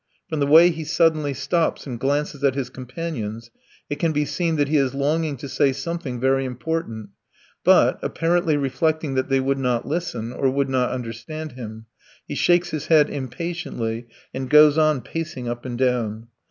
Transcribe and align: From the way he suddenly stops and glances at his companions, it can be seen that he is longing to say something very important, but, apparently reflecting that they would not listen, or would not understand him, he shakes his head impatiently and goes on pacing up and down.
From 0.27 0.39
the 0.39 0.47
way 0.47 0.71
he 0.71 0.83
suddenly 0.83 1.31
stops 1.31 1.85
and 1.85 1.99
glances 1.99 2.43
at 2.43 2.55
his 2.55 2.71
companions, 2.71 3.51
it 3.87 3.97
can 3.99 4.11
be 4.11 4.25
seen 4.25 4.55
that 4.55 4.67
he 4.67 4.77
is 4.77 4.95
longing 4.95 5.37
to 5.37 5.47
say 5.47 5.71
something 5.71 6.19
very 6.19 6.43
important, 6.43 7.09
but, 7.63 7.99
apparently 8.01 8.57
reflecting 8.57 9.13
that 9.13 9.29
they 9.29 9.39
would 9.39 9.59
not 9.59 9.85
listen, 9.87 10.33
or 10.33 10.49
would 10.49 10.69
not 10.69 10.89
understand 10.89 11.51
him, 11.51 11.85
he 12.27 12.33
shakes 12.33 12.71
his 12.71 12.87
head 12.87 13.11
impatiently 13.11 14.07
and 14.33 14.49
goes 14.49 14.75
on 14.75 15.01
pacing 15.01 15.47
up 15.47 15.65
and 15.65 15.77
down. 15.77 16.29